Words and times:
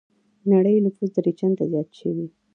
نړۍ 0.51 0.75
نفوس 0.85 1.09
درې 1.17 1.31
چنده 1.39 1.63
زيات 1.71 1.89
شوی. 1.99 2.27